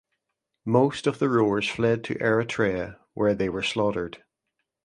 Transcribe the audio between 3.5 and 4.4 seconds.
slaughtered.